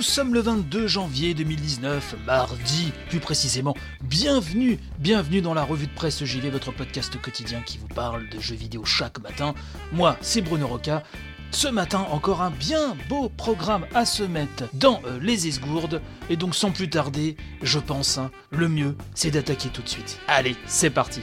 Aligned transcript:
Nous 0.00 0.04
sommes 0.04 0.32
le 0.32 0.40
22 0.40 0.86
janvier 0.86 1.34
2019, 1.34 2.16
mardi 2.24 2.90
plus 3.10 3.20
précisément. 3.20 3.74
Bienvenue, 4.00 4.78
bienvenue 4.98 5.42
dans 5.42 5.52
la 5.52 5.62
revue 5.62 5.88
de 5.88 5.92
presse 5.92 6.24
JV, 6.24 6.48
votre 6.48 6.72
podcast 6.72 7.20
quotidien 7.20 7.60
qui 7.60 7.76
vous 7.76 7.86
parle 7.86 8.26
de 8.30 8.40
jeux 8.40 8.54
vidéo 8.54 8.82
chaque 8.86 9.20
matin. 9.20 9.52
Moi, 9.92 10.16
c'est 10.22 10.40
Bruno 10.40 10.68
Roca. 10.68 11.02
Ce 11.50 11.68
matin, 11.68 12.06
encore 12.12 12.40
un 12.40 12.50
bien 12.50 12.96
beau 13.10 13.28
programme 13.28 13.84
à 13.94 14.06
se 14.06 14.22
mettre 14.22 14.70
dans 14.72 15.02
euh, 15.04 15.18
les 15.20 15.48
esgourdes. 15.48 16.00
Et 16.30 16.38
donc, 16.38 16.54
sans 16.54 16.70
plus 16.70 16.88
tarder, 16.88 17.36
je 17.60 17.78
pense, 17.78 18.16
hein, 18.16 18.30
le 18.52 18.70
mieux, 18.70 18.96
c'est 19.14 19.30
d'attaquer 19.30 19.68
tout 19.68 19.82
de 19.82 19.88
suite. 19.90 20.18
Allez, 20.28 20.56
c'est 20.64 20.88
parti. 20.88 21.20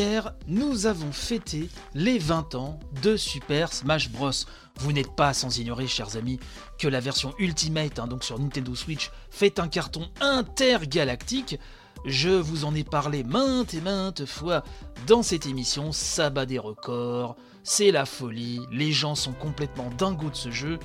Hier, 0.00 0.32
nous 0.46 0.86
avons 0.86 1.12
fêté 1.12 1.68
les 1.92 2.18
20 2.18 2.54
ans 2.54 2.80
de 3.02 3.18
Super 3.18 3.70
Smash 3.70 4.08
Bros. 4.08 4.30
Vous 4.76 4.92
n'êtes 4.94 5.14
pas 5.14 5.34
sans 5.34 5.58
ignorer, 5.58 5.86
chers 5.88 6.16
amis, 6.16 6.40
que 6.78 6.88
la 6.88 7.00
version 7.00 7.34
Ultimate, 7.38 7.98
hein, 7.98 8.06
donc 8.06 8.24
sur 8.24 8.38
Nintendo 8.38 8.74
Switch, 8.74 9.10
fait 9.28 9.58
un 9.58 9.68
carton 9.68 10.08
intergalactique. 10.22 11.58
Je 12.06 12.30
vous 12.30 12.64
en 12.64 12.74
ai 12.74 12.82
parlé 12.82 13.24
maintes 13.24 13.74
et 13.74 13.82
maintes 13.82 14.24
fois 14.24 14.64
dans 15.06 15.22
cette 15.22 15.44
émission, 15.44 15.92
ça 15.92 16.30
bat 16.30 16.46
des 16.46 16.58
records, 16.58 17.36
c'est 17.62 17.90
la 17.90 18.06
folie, 18.06 18.60
les 18.72 18.92
gens 18.92 19.14
sont 19.14 19.32
complètement 19.34 19.90
dingos 19.98 20.30
de 20.30 20.34
ce 20.34 20.50
jeu. 20.50 20.78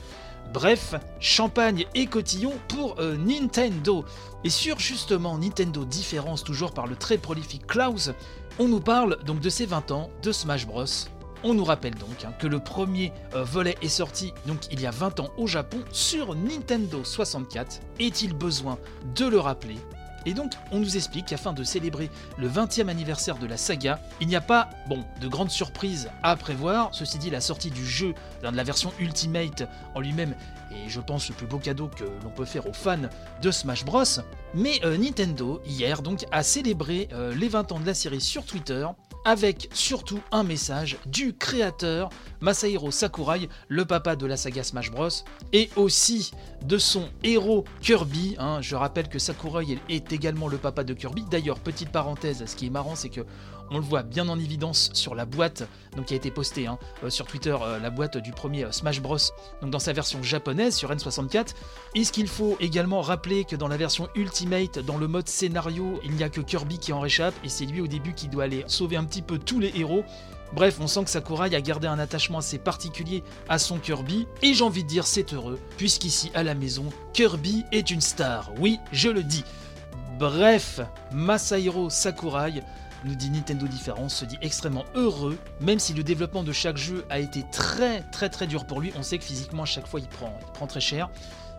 Bref, 0.54 0.96
champagne 1.20 1.86
et 1.96 2.06
cotillon 2.06 2.54
pour 2.68 3.00
euh, 3.00 3.18
Nintendo. 3.18 4.06
Et 4.44 4.50
sur 4.50 4.80
justement 4.80 5.38
Nintendo 5.38 5.86
Différence, 5.86 6.44
toujours 6.44 6.72
par 6.72 6.88
le 6.88 6.96
très 6.96 7.18
prolifique 7.18 7.66
Klaus, 7.66 8.12
on 8.60 8.68
nous 8.68 8.80
parle 8.80 9.18
donc 9.24 9.40
de 9.40 9.50
ses 9.50 9.66
20 9.66 9.92
ans 9.92 10.10
de 10.22 10.32
Smash 10.32 10.66
Bros. 10.66 10.86
On 11.44 11.54
nous 11.54 11.64
rappelle 11.64 11.96
donc 11.96 12.24
hein, 12.26 12.34
que 12.40 12.48
le 12.48 12.60
premier 12.60 13.12
euh, 13.36 13.44
volet 13.44 13.76
est 13.82 13.90
sorti 13.90 14.34
donc 14.48 14.62
il 14.72 14.82
y 14.82 14.88
a 14.88 14.92
20 14.92 15.20
ans 15.20 15.30
au 15.38 15.48
Japon 15.48 15.80
sur 15.92 16.36
Nintendo 16.36 17.04
64. 17.04 17.82
Est-il 18.00 18.34
besoin 18.34 18.80
de 19.16 19.26
le 19.26 19.40
rappeler? 19.40 19.76
Et 20.26 20.34
donc, 20.34 20.54
on 20.72 20.80
nous 20.80 20.96
explique 20.98 21.28
qu'afin 21.28 21.54
de 21.54 21.64
célébrer 21.64 22.10
le 22.38 22.50
20e 22.50 22.88
anniversaire 22.88 23.38
de 23.38 23.46
la 23.46 23.58
saga, 23.58 24.00
il 24.20 24.28
n'y 24.28 24.36
a 24.36 24.42
pas, 24.42 24.70
bon, 24.88 25.04
de 25.22 25.28
grandes 25.28 25.52
surprises 25.52 26.10
à 26.24 26.36
prévoir. 26.36 26.90
Ceci 26.94 27.18
dit, 27.18 27.30
la 27.30 27.42
sortie 27.42 27.72
du 27.72 27.86
jeu, 27.86 28.14
de 28.42 28.50
la 28.50 28.64
version 28.64 28.92
Ultimate 29.00 29.64
en 29.94 30.00
lui-même, 30.00 30.36
est, 30.72 30.90
je 30.90 31.00
pense, 31.00 31.30
le 31.30 31.36
plus 31.36 31.48
beau 31.48 31.60
cadeau 31.60 31.88
que 31.88 32.06
l'on 32.24 32.32
peut 32.32 32.46
faire 32.46 32.68
aux 32.68 32.74
fans 32.74 32.98
de 33.42 33.52
Smash 33.52 33.86
Bros. 33.86 34.04
Mais 34.54 34.80
euh, 34.84 34.98
Nintendo, 34.98 35.62
hier, 35.66 36.02
donc, 36.02 36.26
a 36.32 36.44
célébré 36.44 37.08
euh, 37.14 37.36
les 37.36 37.48
20 37.48 37.72
ans 37.72 37.80
de 37.80 37.86
la 37.86 37.94
série 37.94 38.22
sur 38.22 38.46
Twitter 38.46 38.88
avec 39.26 39.70
surtout 39.74 40.22
un 40.32 40.44
message 40.44 40.98
du 41.08 41.34
créateur 41.36 42.10
Masahiro 42.42 42.92
Sakurai, 42.92 43.50
le 43.68 43.84
papa 43.84 44.16
de 44.16 44.26
la 44.28 44.38
saga 44.38 44.64
Smash 44.64 44.92
Bros, 44.92 45.10
et 45.52 45.72
aussi 45.76 46.32
de 46.64 46.78
son 46.78 47.10
héros 47.24 47.66
Kirby. 47.82 48.36
hein. 48.38 48.60
Je 48.62 48.76
rappelle 48.76 49.10
que 49.10 49.18
Sakurai 49.18 49.80
est 49.90 50.14
également 50.16 50.48
le 50.48 50.58
papa 50.58 50.84
de 50.84 50.94
Kirby. 50.94 51.24
D'ailleurs, 51.30 51.60
petite 51.60 51.92
parenthèse, 51.92 52.44
ce 52.46 52.56
qui 52.56 52.68
est 52.68 52.72
marrant, 52.72 52.96
c'est 52.96 53.10
que 53.10 53.22
on 53.72 53.78
le 53.78 53.84
voit 53.84 54.04
bien 54.04 54.30
en 54.30 54.38
évidence 54.40 54.92
sur 54.94 55.16
la 55.16 55.26
boîte 55.26 55.64
donc 55.96 56.06
qui 56.06 56.14
a 56.14 56.18
été 56.18 56.30
postée 56.30 56.68
hein, 56.68 56.78
euh, 57.04 57.10
sur 57.10 57.26
Twitter, 57.26 57.56
euh, 57.62 57.80
la 57.80 57.90
boîte 57.90 58.18
du 58.18 58.32
premier 58.32 58.66
euh, 58.66 58.72
Smash 58.72 59.02
Bros, 59.02 59.18
donc 59.62 59.72
dans 59.72 59.80
sa 59.80 59.94
version 59.94 60.22
japonaise 60.22 60.76
sur 60.76 60.92
N64. 60.92 61.54
Est-ce 61.96 62.12
qu'il 62.12 62.28
faut 62.28 62.58
également 62.60 63.02
rappeler 63.02 63.44
que 63.44 63.56
dans 63.56 63.68
la 63.68 63.78
version 63.78 64.08
Ultimate, 64.16 64.80
dans 64.80 64.98
le 64.98 65.08
mode 65.08 65.28
scénario, 65.28 66.00
il 66.04 66.12
n'y 66.12 66.24
a 66.24 66.30
que 66.30 66.42
Kirby 66.42 66.80
qui 66.80 66.94
en 66.94 67.00
réchappe 67.00 67.34
et 67.44 67.50
c'est 67.50 67.66
lui 67.66 67.82
au 67.82 67.88
début 67.88 68.14
qui 68.14 68.28
doit 68.28 68.44
aller 68.44 68.64
sauver 68.68 68.98
un 68.98 69.04
petit 69.04 69.22
peu 69.22 69.40
tous 69.40 69.60
les 69.60 69.72
héros. 69.76 70.04
Bref, 70.54 70.78
on 70.80 70.88
sent 70.88 71.06
que 71.06 71.10
Sakurai 71.10 71.54
a 71.54 71.62
gardé 71.62 71.88
un 71.88 72.00
attachement 72.00 72.38
assez 72.38 72.60
particulier 72.60 73.24
à 73.50 73.58
son 73.60 73.78
Kirby, 73.78 74.28
et 74.42 74.54
j'ai 74.54 74.64
envie 74.64 74.84
de 74.84 74.88
dire 74.88 75.06
c'est 75.06 75.34
heureux, 75.34 75.60
puisqu'ici 75.78 76.32
à 76.34 76.44
la 76.44 76.54
maison, 76.54 76.86
Kirby 77.14 77.66
est 77.72 77.90
une 77.90 78.00
star, 78.00 78.52
oui, 78.60 78.80
je 78.92 79.10
le 79.10 79.24
dis. 79.24 79.44
Bref, 80.18 80.80
Masahiro 81.12 81.90
Sakurai, 81.90 82.64
nous 83.04 83.16
dit 83.16 83.30
Nintendo 83.30 83.68
Différence, 83.68 84.16
se 84.16 84.26
dit 84.26 84.38
extrêmement 84.42 84.86
heureux, 84.96 85.38
même 85.60 85.78
si 85.78 85.94
le 85.94 86.04
développement 86.04 86.44
de 86.44 86.54
chaque 86.54 86.78
jeu 86.78 87.06
a 87.10 87.20
été 87.20 87.44
très 87.52 88.00
très 88.14 88.30
très 88.30 88.48
dur 88.48 88.66
pour 88.66 88.80
lui, 88.80 88.94
on 88.98 89.04
sait 89.04 89.18
que 89.18 89.26
physiquement 89.26 89.64
à 89.64 89.66
chaque 89.66 89.88
fois 89.88 90.00
il 90.00 90.08
prend, 90.08 90.68
très 90.68 90.80
cher. 90.80 91.10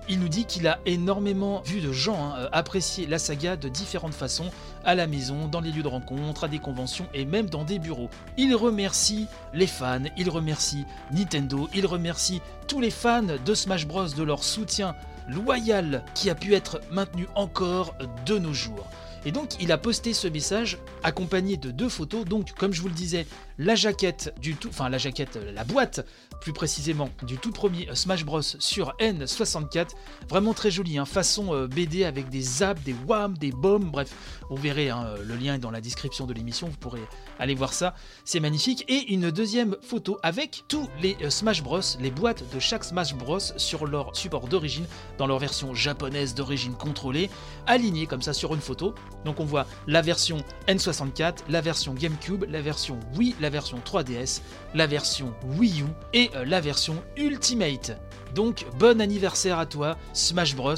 Il 0.08 0.20
nous 0.20 0.28
dit 0.28 0.46
qu'il 0.46 0.66
a 0.68 0.78
énormément 0.86 1.60
vu 1.66 1.80
de 1.80 1.92
gens 1.92 2.32
hein, 2.32 2.48
apprécier 2.52 3.06
la 3.06 3.18
saga 3.18 3.56
de 3.56 3.68
différentes 3.68 4.14
façons, 4.14 4.50
à 4.84 4.94
la 4.94 5.06
maison, 5.06 5.48
dans 5.48 5.60
les 5.60 5.70
lieux 5.70 5.82
de 5.82 5.88
rencontre, 5.88 6.44
à 6.44 6.48
des 6.48 6.60
conventions 6.60 7.08
et 7.12 7.26
même 7.26 7.50
dans 7.50 7.64
des 7.64 7.78
bureaux. 7.78 8.08
Il 8.38 8.54
remercie 8.54 9.26
les 9.52 9.66
fans, 9.66 10.04
il 10.16 10.30
remercie 10.30 10.86
Nintendo, 11.10 11.68
il 11.74 11.84
remercie 11.84 12.40
tous 12.68 12.80
les 12.80 12.90
fans 12.90 13.22
de 13.22 13.54
Smash 13.54 13.86
Bros 13.86 14.08
de 14.08 14.22
leur 14.22 14.42
soutien 14.42 14.94
loyal 15.28 16.04
qui 16.14 16.30
a 16.30 16.34
pu 16.34 16.54
être 16.54 16.80
maintenu 16.90 17.26
encore 17.34 17.94
de 18.24 18.38
nos 18.38 18.52
jours. 18.54 18.86
Et 19.24 19.32
donc 19.32 19.60
il 19.60 19.72
a 19.72 19.78
posté 19.78 20.12
ce 20.14 20.28
message 20.28 20.78
accompagné 21.02 21.56
de 21.56 21.72
deux 21.72 21.88
photos. 21.88 22.24
Donc 22.24 22.52
comme 22.52 22.72
je 22.72 22.80
vous 22.80 22.88
le 22.88 22.94
disais, 22.94 23.26
la 23.58 23.74
jaquette 23.74 24.34
du 24.40 24.54
tout, 24.54 24.68
enfin 24.68 24.88
la 24.88 24.98
jaquette, 24.98 25.38
la 25.54 25.64
boîte 25.64 26.06
plus 26.40 26.52
précisément 26.52 27.08
du 27.22 27.38
tout 27.38 27.50
premier 27.50 27.88
Smash 27.94 28.24
Bros 28.24 28.42
sur 28.42 28.94
N64, 29.00 29.88
vraiment 30.28 30.54
très 30.54 30.70
joli, 30.70 30.98
hein, 30.98 31.04
façon 31.04 31.54
euh, 31.54 31.66
BD 31.66 32.04
avec 32.04 32.28
des 32.28 32.42
zaps, 32.42 32.82
des 32.84 32.94
wham, 33.06 33.36
des 33.38 33.52
bombes, 33.52 33.90
bref, 33.90 34.14
vous 34.50 34.56
verrez, 34.56 34.90
hein, 34.90 35.14
le 35.24 35.36
lien 35.36 35.54
est 35.54 35.58
dans 35.58 35.70
la 35.70 35.80
description 35.80 36.26
de 36.26 36.34
l'émission, 36.34 36.68
vous 36.68 36.76
pourrez 36.76 37.00
aller 37.38 37.54
voir 37.54 37.72
ça, 37.72 37.94
c'est 38.24 38.40
magnifique. 38.40 38.84
Et 38.88 39.12
une 39.12 39.30
deuxième 39.30 39.76
photo 39.80 40.18
avec 40.22 40.64
tous 40.68 40.88
les 41.00 41.16
euh, 41.22 41.30
Smash 41.30 41.62
Bros, 41.62 41.80
les 42.00 42.10
boîtes 42.10 42.44
de 42.54 42.60
chaque 42.60 42.84
Smash 42.84 43.14
Bros 43.14 43.38
sur 43.38 43.86
leur 43.86 44.14
support 44.16 44.48
d'origine, 44.48 44.86
dans 45.18 45.26
leur 45.26 45.38
version 45.38 45.74
japonaise 45.74 46.34
d'origine 46.34 46.74
contrôlée, 46.74 47.30
alignées 47.66 48.06
comme 48.06 48.22
ça 48.22 48.32
sur 48.32 48.54
une 48.54 48.60
photo. 48.60 48.94
Donc 49.24 49.40
on 49.40 49.44
voit 49.44 49.66
la 49.86 50.02
version 50.02 50.38
N64, 50.68 51.38
la 51.48 51.60
version 51.60 51.94
GameCube, 51.94 52.44
la 52.48 52.60
version 52.60 52.98
Wii, 53.16 53.34
version 53.50 53.78
3DS, 53.78 54.40
la 54.74 54.86
version 54.86 55.32
Wii 55.58 55.82
U 55.82 55.86
et 56.12 56.30
euh, 56.34 56.44
la 56.44 56.60
version 56.60 57.02
Ultimate. 57.16 57.96
Donc 58.34 58.66
bon 58.78 59.00
anniversaire 59.00 59.58
à 59.58 59.66
toi, 59.66 59.96
Smash 60.12 60.54
Bros. 60.54 60.74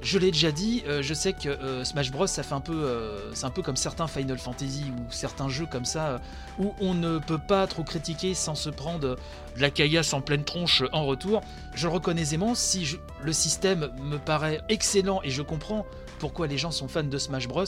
Je 0.00 0.18
l'ai 0.18 0.32
déjà 0.32 0.50
dit, 0.50 0.82
euh, 0.88 1.00
je 1.00 1.14
sais 1.14 1.32
que 1.32 1.48
euh, 1.48 1.84
Smash 1.84 2.10
Bros 2.10 2.26
ça 2.26 2.42
fait 2.42 2.54
un 2.54 2.60
peu, 2.60 2.88
c'est 3.34 3.46
un 3.46 3.50
peu 3.50 3.62
comme 3.62 3.76
certains 3.76 4.08
Final 4.08 4.38
Fantasy 4.38 4.84
ou 4.98 5.12
certains 5.12 5.48
jeux 5.48 5.66
comme 5.66 5.84
ça 5.84 6.20
où 6.58 6.74
on 6.80 6.94
ne 6.94 7.18
peut 7.18 7.38
pas 7.38 7.66
trop 7.66 7.84
critiquer 7.84 8.34
sans 8.34 8.54
se 8.54 8.70
prendre 8.70 9.16
de 9.56 9.60
la 9.60 9.70
caillasse 9.70 10.12
en 10.12 10.20
pleine 10.20 10.44
tronche 10.44 10.82
en 10.92 11.06
retour. 11.06 11.40
Je 11.74 11.86
le 11.86 11.92
reconnais 11.92 12.22
aisément, 12.22 12.54
si 12.54 12.96
le 13.22 13.32
système 13.32 13.90
me 14.02 14.18
paraît 14.18 14.60
excellent 14.68 15.20
et 15.24 15.30
je 15.30 15.42
comprends 15.42 15.86
pourquoi 16.18 16.46
les 16.46 16.58
gens 16.58 16.70
sont 16.70 16.86
fans 16.86 17.02
de 17.02 17.18
Smash 17.18 17.48
Bros. 17.48 17.64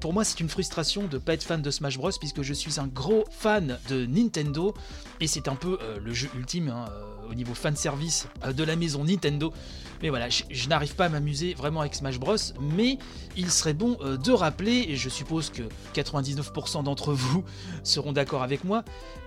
Pour 0.00 0.14
moi, 0.14 0.24
c'est 0.24 0.40
une 0.40 0.48
frustration 0.48 1.06
de 1.06 1.18
pas 1.18 1.34
être 1.34 1.42
fan 1.42 1.60
de 1.60 1.70
Smash 1.70 1.98
Bros 1.98 2.10
puisque 2.18 2.42
je 2.42 2.54
suis 2.54 2.80
un 2.80 2.86
gros 2.86 3.24
fan 3.30 3.78
de 3.88 4.06
Nintendo 4.06 4.74
et 5.20 5.26
c'est 5.26 5.48
un 5.48 5.54
peu 5.54 5.78
euh, 5.82 5.98
le 6.02 6.14
jeu 6.14 6.30
ultime 6.34 6.70
hein, 6.70 6.86
euh, 6.90 7.20
au 7.30 7.34
niveau 7.34 7.54
fan 7.54 7.76
service 7.76 8.26
euh, 8.44 8.52
de 8.52 8.64
la 8.64 8.76
maison 8.76 9.04
Nintendo. 9.04 9.52
Mais 10.02 10.08
voilà, 10.08 10.28
je, 10.28 10.68
n'arrive 10.68 10.94
pas 10.94 11.06
à 11.06 11.08
m'amuser 11.08 11.54
vraiment 11.54 11.80
avec 11.80 11.94
Smash 11.94 12.18
Bros, 12.18 12.36
mais 12.60 12.98
il 13.36 13.50
serait 13.50 13.74
bon 13.74 13.98
euh, 14.00 14.16
de 14.16 14.32
rappeler, 14.32 14.86
et 14.88 14.96
je 14.96 15.08
suppose 15.08 15.50
que 15.50 15.62
99% 15.94 16.84
d'entre 16.84 17.12
vous 17.12 17.44
seront 17.84 18.12
d'accord 18.12 18.42
avec 18.42 18.64
moi, 18.64 18.82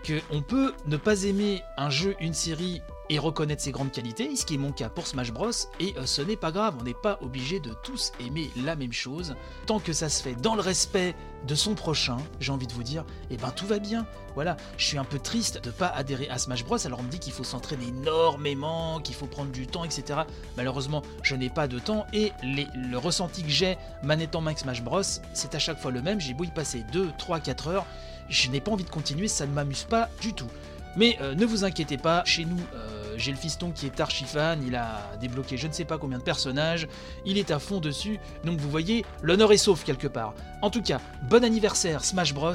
qu'on 0.05 0.41
peut 0.41 0.73
ne 0.87 0.97
pas 0.97 1.23
aimer 1.23 1.61
un 1.77 1.89
jeu, 1.93 2.15
une 2.19 2.33
série 2.33 2.81
et 3.09 3.19
reconnaître 3.19 3.61
ses 3.61 3.71
grandes 3.71 3.91
qualités, 3.91 4.35
ce 4.35 4.45
qui 4.45 4.55
est 4.55 4.57
mon 4.57 4.71
cas 4.71 4.89
pour 4.89 5.05
Smash 5.07 5.31
Bros. 5.31 5.51
Et 5.79 5.93
euh, 5.97 6.05
ce 6.05 6.21
n'est 6.21 6.35
pas 6.35 6.51
grave, 6.51 6.75
on 6.79 6.83
n'est 6.83 6.93
pas 6.93 7.19
obligé 7.21 7.59
de 7.59 7.73
tous 7.83 8.11
aimer 8.19 8.49
la 8.55 8.75
même 8.75 8.93
chose. 8.93 9.35
Tant 9.67 9.79
que 9.79 9.93
ça 9.93 10.09
se 10.09 10.23
fait 10.23 10.35
dans 10.35 10.55
le 10.55 10.61
respect 10.61 11.15
de 11.47 11.55
son 11.55 11.75
prochain, 11.75 12.17
j'ai 12.39 12.51
envie 12.51 12.65
de 12.65 12.73
vous 12.73 12.83
dire, 12.83 13.05
eh 13.29 13.37
ben 13.37 13.51
tout 13.51 13.67
va 13.67 13.79
bien. 13.79 14.07
Voilà, 14.33 14.57
je 14.77 14.85
suis 14.85 14.97
un 14.97 15.03
peu 15.03 15.19
triste 15.19 15.63
de 15.63 15.69
pas 15.69 15.87
adhérer 15.87 16.27
à 16.29 16.39
Smash 16.39 16.65
Bros. 16.65 16.77
Alors 16.85 17.01
on 17.01 17.03
me 17.03 17.09
dit 17.09 17.19
qu'il 17.19 17.33
faut 17.33 17.43
s'entraîner 17.43 17.87
énormément, 17.89 18.99
qu'il 18.99 19.15
faut 19.15 19.27
prendre 19.27 19.51
du 19.51 19.67
temps, 19.67 19.83
etc. 19.83 20.21
Malheureusement, 20.57 21.03
je 21.21 21.35
n'ai 21.35 21.49
pas 21.49 21.67
de 21.67 21.77
temps 21.77 22.07
et 22.13 22.31
le 22.41 22.97
ressenti 22.97 23.43
que 23.43 23.49
j'ai 23.49 23.77
manette 24.01 24.35
en 24.35 24.41
main 24.41 24.55
Smash 24.55 24.81
Bros, 24.81 25.03
c'est 25.33 25.53
à 25.53 25.59
chaque 25.59 25.79
fois 25.79 25.91
le 25.91 26.01
même. 26.01 26.19
J'ai 26.19 26.33
beau 26.33 26.45
y 26.45 26.51
passer 26.51 26.83
2, 26.91 27.11
3, 27.19 27.41
4 27.41 27.67
heures, 27.67 27.85
je 28.29 28.49
n'ai 28.49 28.61
pas 28.61 28.71
envie 28.71 28.85
de 28.85 28.89
continuer, 28.89 29.27
ça 29.27 29.45
ne 29.45 29.51
m'amuse 29.51 29.83
pas 29.83 30.09
du 30.21 30.33
tout. 30.33 30.49
Mais 30.95 31.17
euh, 31.21 31.35
ne 31.35 31.45
vous 31.45 31.63
inquiétez 31.63 31.97
pas, 31.97 32.23
chez 32.25 32.45
nous, 32.45 32.59
euh, 32.75 33.13
j'ai 33.17 33.31
le 33.31 33.37
fiston 33.37 33.71
qui 33.71 33.85
est 33.85 33.99
archi 33.99 34.25
fan, 34.25 34.63
il 34.65 34.75
a 34.75 35.01
débloqué 35.19 35.57
je 35.57 35.67
ne 35.67 35.73
sais 35.73 35.85
pas 35.85 35.97
combien 35.97 36.17
de 36.17 36.23
personnages, 36.23 36.87
il 37.25 37.37
est 37.37 37.51
à 37.51 37.59
fond 37.59 37.79
dessus, 37.79 38.19
donc 38.43 38.59
vous 38.59 38.69
voyez, 38.69 39.05
l'honneur 39.21 39.51
est 39.51 39.57
sauf 39.57 39.83
quelque 39.83 40.07
part. 40.07 40.33
En 40.61 40.69
tout 40.69 40.81
cas, 40.81 40.99
bon 41.29 41.43
anniversaire 41.43 42.03
Smash 42.03 42.33
Bros. 42.33 42.53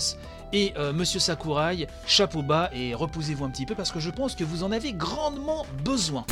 Et 0.53 0.73
euh, 0.79 0.95
Monsieur 0.95 1.21
Sakurai, 1.21 1.87
chapeau 2.07 2.41
bas 2.41 2.71
et 2.73 2.95
reposez-vous 2.95 3.45
un 3.45 3.51
petit 3.51 3.67
peu 3.67 3.75
parce 3.75 3.93
que 3.93 4.01
je 4.01 4.09
pense 4.09 4.35
que 4.35 4.45
vous 4.45 4.63
en 4.63 4.73
avez 4.73 4.95
grandement 4.95 5.67
besoin. 5.85 6.25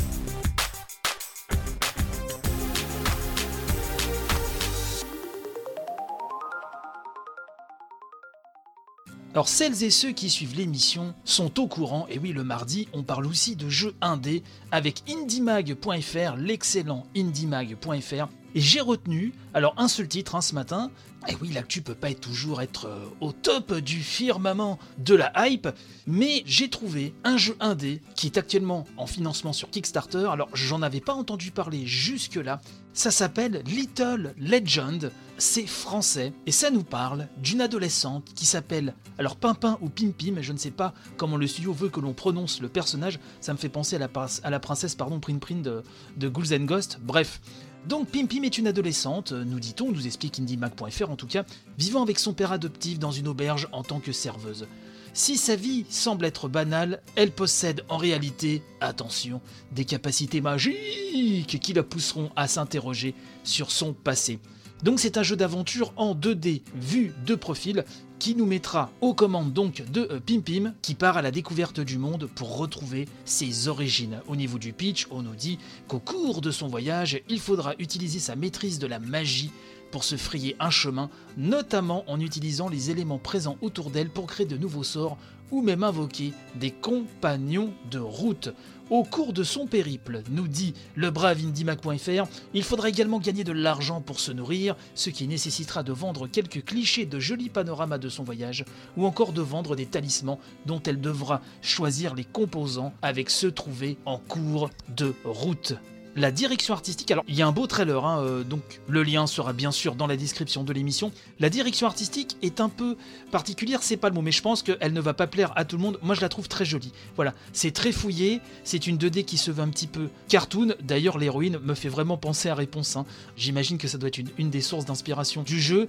Alors 9.37 9.49
celles 9.49 9.85
et 9.85 9.91
ceux 9.91 10.13
qui 10.13 10.31
suivent 10.31 10.57
l'émission 10.57 11.15
sont 11.27 11.61
au 11.61 11.67
courant, 11.67 12.07
et 12.09 12.19
oui 12.19 12.33
le 12.33 12.43
mardi 12.43 12.89
on 12.95 13.03
parle 13.03 13.27
aussi 13.27 13.55
de 13.55 13.69
jeux 13.69 13.95
indés 14.01 14.43
avec 14.71 15.03
indiemag.fr, 15.11 16.37
l'excellent 16.39 17.07
indiemag.fr, 17.15 18.29
et 18.55 18.61
j'ai 18.61 18.81
retenu, 18.81 19.33
alors 19.55 19.75
un 19.77 19.89
seul 19.89 20.09
titre 20.09 20.35
hein, 20.35 20.41
ce 20.41 20.55
matin, 20.55 20.91
et 21.29 21.37
oui 21.41 21.51
l'actu 21.53 21.83
peut 21.83 21.95
pas 21.95 22.13
toujours 22.15 22.63
être 22.63 22.87
euh, 22.87 23.05
au 23.21 23.33
top 23.33 23.75
du 23.75 24.01
firmament 24.01 24.79
de 24.99 25.15
la 25.15 25.33
hype, 25.37 25.69
mais 26.07 26.43
j'ai 26.47 26.71
trouvé 26.71 27.15
un 27.25 27.37
jeu 27.37 27.57
indé 27.61 28.01
qui 28.15 28.27
est 28.27 28.39
actuellement 28.39 28.87
en 28.97 29.07
financement 29.07 29.53
sur 29.53 29.71
Kickstarter, 29.71 30.29
alors 30.31 30.49
j'en 30.55 30.83
avais 30.83 31.01
pas 31.01 31.15
entendu 31.15 31.51
parler 31.51 31.87
jusque 31.87 32.37
là, 32.37 32.61
ça 32.93 33.11
s'appelle 33.11 33.63
Little 33.67 34.35
Legend, 34.39 35.11
c'est 35.39 35.67
français 35.67 36.33
et 36.47 36.53
ça 36.53 36.71
nous 36.71 36.85
parle 36.85 37.29
d'une 37.37 37.61
adolescente 37.61 38.33
qui 38.35 38.47
s'appelle 38.47 38.95
alors 39.19 39.37
Pimpin 39.37 39.79
ou 39.81 39.89
Pimpi, 39.89 40.33
mais 40.33 40.43
je 40.43 40.53
ne 40.53 40.59
sais 40.59 40.71
pas 40.71 40.95
comment 41.17 41.37
le 41.37 41.47
studio 41.47 41.73
veut 41.73 41.89
que 41.89 42.01
l'on 42.01 42.13
prononce 42.13 42.61
le 42.61 42.69
personnage. 42.69 43.19
Ça 43.41 43.53
me 43.53 43.59
fait 43.59 43.69
penser 43.69 43.97
à 43.97 44.51
la, 44.51 44.61
princesse 44.61 44.95
pardon 44.95 45.21
Prin 45.21 45.57
de, 45.57 45.83
de 46.17 46.29
Ghouls 46.29 46.55
and 46.55 46.65
Ghosts. 46.65 46.99
Bref. 47.03 47.41
Donc 47.89 48.09
Pim 48.09 48.27
Pim 48.27 48.43
est 48.43 48.59
une 48.59 48.67
adolescente, 48.67 49.33
nous 49.33 49.61
dit-on, 49.61 49.93
nous 49.93 50.07
explique 50.07 50.41
IndieMac.fr 50.41 51.09
en 51.09 51.15
tout 51.15 51.29
cas, 51.29 51.45
vivant 51.79 52.03
avec 52.03 52.19
son 52.19 52.33
père 52.33 52.51
adoptif 52.51 52.99
dans 52.99 53.13
une 53.13 53.29
auberge 53.29 53.69
en 53.71 53.85
tant 53.85 54.01
que 54.01 54.11
serveuse. 54.11 54.67
Si 55.13 55.39
sa 55.39 55.55
vie 55.55 55.87
semble 55.89 56.25
être 56.25 56.49
banale, 56.49 57.01
elle 57.15 57.31
possède 57.31 57.85
en 57.89 57.97
réalité, 57.97 58.63
attention, 58.81 59.41
des 59.71 59.85
capacités 59.85 60.41
magiques 60.41 61.59
qui 61.61 61.73
la 61.73 61.85
pousseront 61.85 62.31
à 62.35 62.49
s'interroger 62.49 63.15
sur 63.45 63.71
son 63.71 63.95
passé. 63.95 64.41
Donc 64.83 65.01
c'est 65.01 65.17
un 65.17 65.23
jeu 65.23 65.37
d'aventure 65.37 65.93
en 65.97 66.15
2D 66.15 66.63
vu 66.75 67.15
de 67.25 67.35
profil 67.35 67.85
qui 68.19 68.35
nous 68.35 68.47
mettra 68.47 68.91
aux 69.01 69.15
commandes 69.15 69.53
donc 69.53 69.83
de 69.91 70.09
euh, 70.11 70.21
Pim 70.21 70.41
Pim 70.41 70.75
qui 70.83 70.95
part 70.95 71.17
à 71.17 71.23
la 71.23 71.31
découverte 71.31 71.81
du 71.81 71.99
monde 71.99 72.29
pour 72.35 72.57
retrouver 72.57 73.07
ses 73.25 73.69
origines. 73.69 74.21
Au 74.27 74.37
niveau 74.37 74.59
du 74.59 74.73
pitch, 74.73 75.07
on 75.11 75.23
nous 75.23 75.35
dit 75.35 75.59
qu'au 75.89 75.99
cours 75.99 76.41
de 76.41 76.51
son 76.51 76.69
voyage, 76.69 77.21
il 77.29 77.41
faudra 77.41 77.75
utiliser 77.79 78.19
sa 78.19 78.37
maîtrise 78.37 78.79
de 78.79 78.87
la 78.87 78.99
magie 78.99 79.51
pour 79.97 80.05
se 80.05 80.17
frayer 80.17 80.57
un 80.61 80.69
chemin, 80.69 81.09
notamment 81.39 82.05
en 82.07 82.21
utilisant 82.21 82.69
les 82.69 82.91
éléments 82.91 83.17
présents 83.17 83.57
autour 83.63 83.89
d'elle 83.89 84.11
pour 84.11 84.27
créer 84.27 84.45
de 84.45 84.59
nouveaux 84.59 84.85
sorts 84.85 85.17
ou 85.51 85.63
même 85.63 85.83
invoquer 85.83 86.35
des 86.55 86.71
compagnons 86.71 87.73
de 87.91 87.99
route. 87.99 88.51
Au 88.91 89.05
cours 89.05 89.33
de 89.33 89.43
son 89.43 89.67
périple, 89.67 90.23
nous 90.29 90.49
dit 90.49 90.75
le 90.97 91.11
brave 91.11 91.43
indiemac.fr, 91.43 92.29
il 92.53 92.63
faudra 92.63 92.91
également 92.91 93.21
gagner 93.21 93.43
de 93.43 93.53
l'argent 93.53 94.03
pour 94.03 94.21
se 94.21 94.33
nourrir, 94.33 94.77
ce 94.95 95.09
qui 95.09 95.27
nécessitera 95.27 95.83
de 95.83 95.93
vendre 95.95 96.27
quelques 96.27 96.63
clichés 96.63 97.07
de 97.07 97.19
jolis 97.19 97.49
panoramas 97.49 97.97
de 97.97 98.11
son 98.11 98.23
voyage, 98.23 98.67
ou 98.99 99.07
encore 99.07 99.33
de 99.33 99.41
vendre 99.41 99.77
des 99.77 99.87
talismans 99.87 100.41
dont 100.67 100.83
elle 100.83 101.01
devra 101.01 101.41
choisir 101.63 102.15
les 102.15 102.25
composants 102.25 102.93
avec 103.01 103.31
ceux 103.31 103.51
trouvés 103.51 103.97
en 104.05 104.19
cours 104.19 104.69
de 104.95 105.15
route. 105.25 105.75
La 106.17 106.31
direction 106.31 106.73
artistique, 106.73 107.11
alors 107.11 107.25
il 107.29 107.35
y 107.35 107.43
a 107.43 107.47
un 107.47 107.53
beau 107.53 107.67
trailer, 107.67 108.05
hein, 108.07 108.23
euh, 108.23 108.43
donc 108.43 108.63
le 108.89 109.03
lien 109.03 109.27
sera 109.27 109.53
bien 109.53 109.71
sûr 109.71 109.95
dans 109.97 110.07
la 110.07 110.17
description 110.17 110.65
de 110.65 110.73
l'émission. 110.73 111.13
La 111.41 111.51
direction 111.51 111.87
artistique 111.87 112.39
est 112.41 112.59
un 112.63 112.71
peu 112.71 112.97
particulière, 113.31 113.83
c'est 113.83 113.99
pas 113.99 114.09
le 114.09 114.15
mot, 114.15 114.23
mais 114.23 114.33
je 114.33 114.41
pense 114.41 114.63
qu'elle 114.63 114.95
ne 114.95 115.01
va 115.03 115.13
pas 115.13 115.27
plaire 115.27 115.53
à 115.57 115.67
tout 115.67 115.77
le 115.77 115.83
monde. 115.83 115.99
Moi 116.03 116.15
je 116.15 116.23
la 116.23 116.31
trouve 116.31 116.49
très 116.49 116.65
jolie. 116.65 116.93
Voilà, 117.17 117.35
c'est 117.53 117.71
très 117.71 117.93
fouillé, 117.93 118.41
c'est 118.65 118.87
une 118.87 118.97
2D 118.97 119.25
qui 119.27 119.37
se 119.37 119.51
veut 119.51 119.63
un 119.63 119.69
petit 119.69 119.87
peu 119.87 120.09
cartoon. 120.29 120.75
D'ailleurs, 120.83 121.19
l'héroïne 121.19 121.59
me 121.63 121.75
fait 121.75 121.91
vraiment 121.91 122.17
penser 122.17 122.49
à 122.49 122.55
Réponse. 122.55 122.97
hein. 122.97 123.05
J'imagine 123.37 123.77
que 123.77 123.87
ça 123.87 123.99
doit 123.99 124.09
être 124.09 124.21
une, 124.39 124.49
des 124.49 124.63
sources 124.63 124.87
d'inspiration 124.87 125.43
du 125.43 125.61
jeu. 125.61 125.87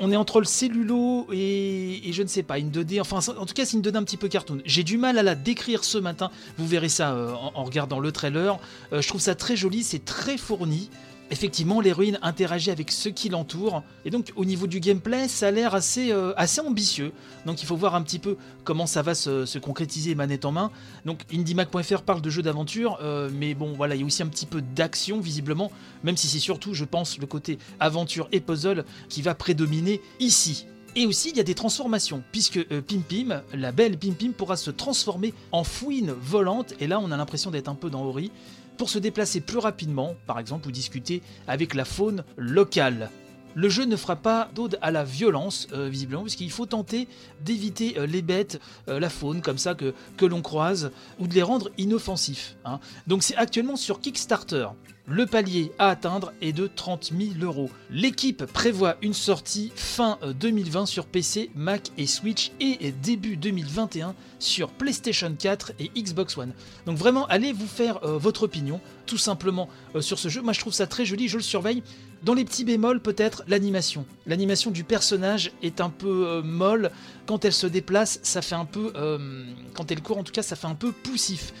On 0.00 0.10
est 0.10 0.16
entre 0.16 0.40
le 0.40 0.46
cellulo 0.46 1.26
et, 1.32 2.00
je 2.12 2.22
ne 2.22 2.28
sais 2.28 2.42
pas, 2.42 2.58
une 2.58 2.70
2D, 2.70 3.00
enfin 3.00 3.18
en 3.36 3.46
tout 3.46 3.54
cas 3.54 3.64
c'est 3.64 3.76
une 3.76 3.82
2D 3.82 3.96
un 3.96 4.02
petit 4.04 4.16
peu 4.16 4.28
cartoon. 4.28 4.58
J'ai 4.64 4.82
du 4.82 4.98
mal 4.98 5.18
à 5.18 5.22
la 5.22 5.34
décrire 5.34 5.84
ce 5.84 5.98
matin, 5.98 6.30
vous 6.58 6.66
verrez 6.66 6.88
ça 6.88 7.12
euh, 7.12 7.32
en, 7.32 7.52
en 7.54 7.64
regardant 7.64 8.00
le 8.00 8.10
trailer. 8.10 8.58
Euh, 8.92 9.02
je 9.02 9.08
trouve 9.08 9.20
ça 9.20 9.34
très 9.36 9.47
joli, 9.56 9.82
c'est 9.82 10.04
très 10.04 10.36
fourni. 10.36 10.90
Effectivement, 11.30 11.82
l'héroïne 11.82 12.18
interagit 12.22 12.70
avec 12.70 12.90
ceux 12.90 13.10
qui 13.10 13.28
l'entourent. 13.28 13.82
Et 14.06 14.10
donc, 14.10 14.32
au 14.34 14.46
niveau 14.46 14.66
du 14.66 14.80
gameplay, 14.80 15.28
ça 15.28 15.48
a 15.48 15.50
l'air 15.50 15.74
assez, 15.74 16.10
euh, 16.10 16.32
assez 16.38 16.60
ambitieux. 16.62 17.12
Donc, 17.44 17.62
il 17.62 17.66
faut 17.66 17.76
voir 17.76 17.94
un 17.94 18.02
petit 18.02 18.18
peu 18.18 18.38
comment 18.64 18.86
ça 18.86 19.02
va 19.02 19.14
se, 19.14 19.44
se 19.44 19.58
concrétiser 19.58 20.14
manette 20.14 20.46
en 20.46 20.52
main. 20.52 20.70
Donc, 21.04 21.24
IndieMac.fr 21.30 22.00
parle 22.02 22.22
de 22.22 22.30
jeux 22.30 22.42
d'aventure, 22.42 22.98
euh, 23.02 23.28
mais 23.32 23.54
bon, 23.54 23.74
voilà, 23.74 23.94
il 23.94 24.00
y 24.00 24.04
a 24.04 24.06
aussi 24.06 24.22
un 24.22 24.28
petit 24.28 24.46
peu 24.46 24.62
d'action, 24.62 25.20
visiblement. 25.20 25.70
Même 26.02 26.16
si 26.16 26.28
c'est 26.28 26.38
surtout, 26.38 26.72
je 26.72 26.84
pense, 26.84 27.18
le 27.18 27.26
côté 27.26 27.58
aventure 27.78 28.28
et 28.32 28.40
puzzle 28.40 28.86
qui 29.10 29.20
va 29.20 29.34
prédominer 29.34 30.00
ici. 30.20 30.66
Et 30.96 31.04
aussi, 31.04 31.28
il 31.28 31.36
y 31.36 31.40
a 31.40 31.44
des 31.44 31.54
transformations, 31.54 32.22
puisque 32.32 32.56
euh, 32.56 32.80
Pim 32.80 33.02
Pim, 33.06 33.42
la 33.52 33.70
belle 33.70 33.98
Pim 33.98 34.12
Pim, 34.18 34.32
pourra 34.32 34.56
se 34.56 34.70
transformer 34.70 35.34
en 35.52 35.62
fouine 35.62 36.14
volante. 36.18 36.72
Et 36.80 36.86
là, 36.86 36.98
on 37.00 37.10
a 37.10 37.16
l'impression 37.18 37.50
d'être 37.50 37.68
un 37.68 37.74
peu 37.74 37.90
dans 37.90 38.02
Ori 38.04 38.32
pour 38.78 38.88
se 38.88 38.98
déplacer 38.98 39.40
plus 39.40 39.58
rapidement, 39.58 40.14
par 40.26 40.38
exemple, 40.38 40.68
ou 40.68 40.70
discuter 40.70 41.20
avec 41.46 41.74
la 41.74 41.84
faune 41.84 42.24
locale. 42.36 43.10
Le 43.54 43.68
jeu 43.68 43.84
ne 43.84 43.96
fera 43.96 44.14
pas 44.14 44.48
d'ode 44.54 44.78
à 44.82 44.90
la 44.90 45.04
violence, 45.04 45.66
euh, 45.72 45.88
visiblement, 45.88 46.22
puisqu'il 46.22 46.50
faut 46.50 46.66
tenter 46.66 47.08
d'éviter 47.44 47.98
euh, 47.98 48.06
les 48.06 48.22
bêtes, 48.22 48.60
euh, 48.88 49.00
la 49.00 49.10
faune, 49.10 49.42
comme 49.42 49.58
ça, 49.58 49.74
que, 49.74 49.94
l'on 50.24 50.42
croise, 50.42 50.92
ou 51.18 51.26
de 51.26 51.34
les 51.34 51.42
rendre 51.42 51.70
inoffensifs. 51.76 52.56
hein. 52.64 52.78
Donc 53.06 53.22
c'est 53.22 53.36
actuellement 53.36 53.76
sur 53.76 54.00
Kickstarter. 54.00 54.68
Le 55.10 55.24
palier 55.24 55.72
à 55.78 55.88
atteindre 55.88 56.34
est 56.42 56.52
de 56.52 56.66
30 56.66 57.12
000 57.18 57.30
euros. 57.40 57.70
L'équipe 57.90 58.44
prévoit 58.44 58.96
une 59.00 59.14
sortie 59.14 59.72
fin 59.74 60.18
euh, 60.22 60.34
2020 60.34 60.84
sur 60.84 61.06
PC, 61.06 61.50
Mac 61.54 61.90
et 61.96 62.06
Switch 62.06 62.52
et 62.60 62.92
début 62.92 63.38
2021 63.38 64.14
sur 64.38 64.68
PlayStation 64.68 65.34
4 65.34 65.72
et 65.78 65.90
Xbox 65.96 66.36
One. 66.36 66.52
Donc 66.84 66.98
vraiment, 66.98 67.26
allez 67.28 67.54
vous 67.54 67.66
faire 67.66 68.04
euh, 68.04 68.18
votre 68.18 68.42
opinion, 68.42 68.82
tout 69.06 69.16
simplement, 69.16 69.70
euh, 69.94 70.02
sur 70.02 70.18
ce 70.18 70.28
jeu. 70.28 70.42
Moi, 70.42 70.52
je 70.52 70.60
trouve 70.60 70.74
ça 70.74 70.86
très 70.86 71.06
joli, 71.06 71.26
je 71.26 71.38
le 71.38 71.42
surveille. 71.42 71.82
Dans 72.22 72.34
les 72.34 72.44
petits 72.44 72.64
bémols, 72.64 73.00
peut-être 73.00 73.44
l'animation. 73.48 74.04
L'animation 74.26 74.70
du 74.70 74.84
personnage 74.84 75.52
est 75.62 75.80
un 75.80 75.88
peu 75.88 76.26
euh, 76.26 76.42
molle. 76.42 76.90
Quand 77.26 77.46
elle 77.46 77.54
se 77.54 77.66
déplace, 77.66 78.20
ça 78.22 78.42
fait 78.42 78.56
un 78.56 78.66
peu... 78.66 78.92
euh, 78.96 79.44
quand 79.74 79.90
elle 79.90 80.02
court, 80.02 80.18
en 80.18 80.22
tout 80.24 80.32
cas, 80.32 80.42
ça 80.42 80.54
fait 80.54 80.66
un 80.66 80.74
peu 80.74 80.92
poussif. 80.92 81.54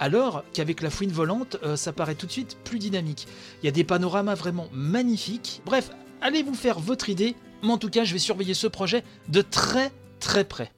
Alors 0.00 0.44
qu'avec 0.52 0.82
la 0.82 0.90
fouine 0.90 1.12
volante, 1.12 1.56
euh, 1.62 1.76
ça 1.76 1.92
paraît 1.92 2.14
tout 2.14 2.26
de 2.26 2.32
suite 2.32 2.56
plus 2.64 2.78
dynamique. 2.78 3.26
Il 3.62 3.66
y 3.66 3.68
a 3.68 3.72
des 3.72 3.84
panoramas 3.84 4.34
vraiment 4.34 4.68
magnifiques. 4.72 5.62
Bref, 5.64 5.90
allez 6.20 6.42
vous 6.42 6.54
faire 6.54 6.78
votre 6.78 7.08
idée. 7.08 7.36
Mais 7.62 7.70
en 7.70 7.78
tout 7.78 7.88
cas, 7.88 8.04
je 8.04 8.12
vais 8.12 8.18
surveiller 8.18 8.54
ce 8.54 8.66
projet 8.66 9.04
de 9.28 9.40
très 9.40 9.90
très 10.20 10.44
près. 10.44 10.70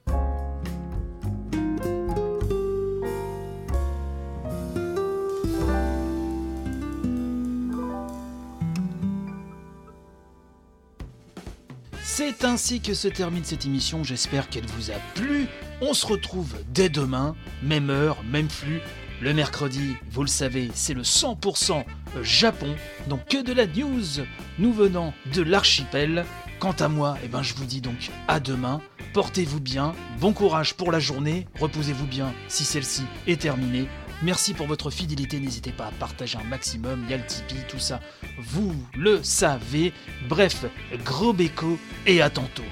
C'est 12.03 12.45
ainsi 12.45 12.81
que 12.81 12.93
se 12.93 13.07
termine 13.07 13.43
cette 13.43 13.65
émission, 13.65 14.03
j'espère 14.03 14.49
qu'elle 14.49 14.65
vous 14.65 14.91
a 14.91 14.95
plu. 15.13 15.45
On 15.81 15.93
se 15.93 16.05
retrouve 16.05 16.55
dès 16.73 16.89
demain, 16.89 17.35
même 17.61 17.89
heure, 17.89 18.23
même 18.23 18.49
flux. 18.49 18.81
Le 19.19 19.33
mercredi, 19.33 19.95
vous 20.11 20.21
le 20.21 20.27
savez, 20.27 20.69
c'est 20.75 20.93
le 20.93 21.01
100% 21.01 21.83
Japon, 22.21 22.75
donc 23.07 23.25
que 23.27 23.41
de 23.41 23.51
la 23.51 23.65
news 23.65 24.23
nous 24.59 24.71
venant 24.71 25.11
de 25.33 25.41
l'archipel. 25.41 26.23
Quant 26.59 26.75
à 26.79 26.87
moi, 26.87 27.17
eh 27.23 27.27
ben, 27.27 27.41
je 27.41 27.55
vous 27.55 27.65
dis 27.65 27.81
donc 27.81 28.11
à 28.27 28.39
demain. 28.39 28.79
Portez-vous 29.13 29.59
bien, 29.59 29.95
bon 30.19 30.33
courage 30.33 30.75
pour 30.75 30.91
la 30.91 30.99
journée, 30.99 31.47
reposez-vous 31.59 32.05
bien 32.05 32.31
si 32.47 32.63
celle-ci 32.63 33.03
est 33.25 33.41
terminée. 33.41 33.87
Merci 34.21 34.53
pour 34.53 34.67
votre 34.67 34.91
fidélité, 34.91 35.39
n'hésitez 35.39 35.71
pas 35.71 35.87
à 35.87 35.91
partager 35.91 36.37
un 36.37 36.47
maximum, 36.47 37.03
il 37.05 37.11
y 37.11 37.13
a 37.15 37.17
le 37.17 37.25
Tipeee, 37.25 37.65
tout 37.67 37.79
ça, 37.79 37.99
vous 38.39 38.75
le 38.95 39.23
savez. 39.23 39.93
Bref, 40.29 40.65
gros 41.03 41.33
béco 41.33 41.79
et 42.05 42.21
à 42.21 42.29
tantôt. 42.29 42.63